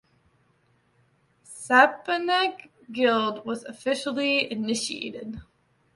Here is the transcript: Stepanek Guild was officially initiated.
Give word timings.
Stepanek 1.45 2.69
Guild 2.91 3.45
was 3.45 3.63
officially 3.65 4.51
initiated. 4.51 5.41